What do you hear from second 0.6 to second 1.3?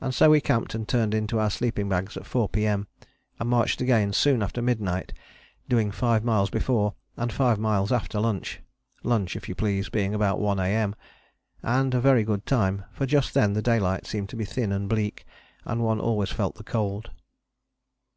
and turned in